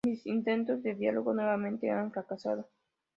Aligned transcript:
Mis 0.03 0.25
intentos 0.25 0.81
de 0.81 0.95
diálogo 0.95 1.31
nuevamente 1.31 1.91
han 1.91 2.11
fracasado. 2.11 2.67